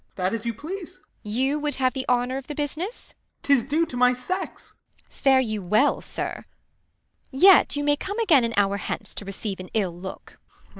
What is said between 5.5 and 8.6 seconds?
well, sir! yet you May come again an